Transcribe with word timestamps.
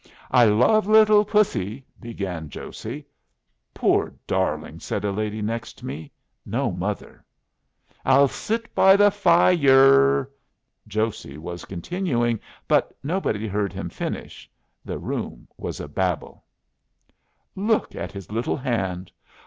"I 0.31 0.45
love 0.45 0.87
little 0.87 1.23
pussy," 1.23 1.85
began 1.99 2.49
Josey. 2.49 3.05
"Poor 3.71 4.11
darling!" 4.25 4.79
said 4.79 5.05
a 5.05 5.11
lady 5.11 5.43
next 5.43 5.83
me. 5.83 6.11
"No 6.43 6.71
mother." 6.71 7.23
"I'll 8.03 8.27
sit 8.27 8.73
by 8.73 8.95
the 8.95 9.11
fi 9.11 9.51
yer." 9.51 10.27
Josey 10.87 11.37
was 11.37 11.65
continuing. 11.65 12.39
But 12.67 12.97
nobody 13.03 13.47
heard 13.47 13.73
him 13.73 13.89
finish. 13.89 14.49
The 14.83 14.97
room 14.97 15.47
was 15.55 15.79
a 15.79 15.87
Babel. 15.87 16.45
"Look 17.55 17.95
at 17.95 18.11
his 18.11 18.31
little 18.31 18.57
hand!" 18.57 19.11